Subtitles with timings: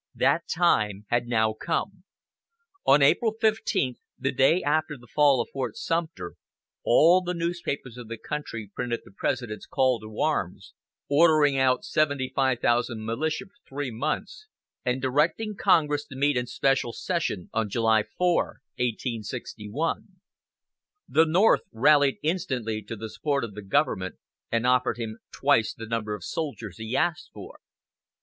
[0.15, 2.05] That time had now come.
[2.87, 6.37] On April 15, the day after the fall of Fort Sumter,
[6.83, 10.73] all the newspapers of the country printed the President's call to arms,
[11.07, 14.47] ordering out 75,000 militia for three months,
[14.83, 20.07] and directing Congress to meet in special session on July 4, 1861.
[21.07, 24.15] The North rallied instantly to the support of the Government,
[24.51, 27.59] and offered him twice the number of soldiers he asked for.